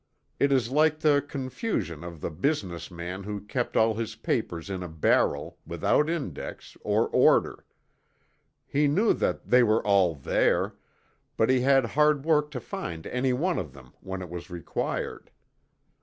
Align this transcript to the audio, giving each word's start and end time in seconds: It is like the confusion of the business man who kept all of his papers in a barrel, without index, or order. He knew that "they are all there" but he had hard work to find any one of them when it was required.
It 0.39 0.51
is 0.51 0.71
like 0.71 0.97
the 1.01 1.21
confusion 1.21 2.03
of 2.03 2.21
the 2.21 2.31
business 2.31 2.89
man 2.89 3.21
who 3.21 3.39
kept 3.41 3.77
all 3.77 3.91
of 3.91 3.99
his 3.99 4.15
papers 4.15 4.67
in 4.67 4.81
a 4.81 4.87
barrel, 4.89 5.59
without 5.63 6.09
index, 6.09 6.75
or 6.81 7.07
order. 7.09 7.67
He 8.65 8.87
knew 8.87 9.13
that 9.13 9.45
"they 9.51 9.61
are 9.61 9.85
all 9.85 10.15
there" 10.15 10.73
but 11.37 11.51
he 11.51 11.59
had 11.59 11.85
hard 11.85 12.25
work 12.25 12.49
to 12.49 12.59
find 12.59 13.05
any 13.05 13.31
one 13.31 13.59
of 13.59 13.73
them 13.73 13.93
when 14.01 14.23
it 14.23 14.29
was 14.31 14.49
required. 14.49 15.29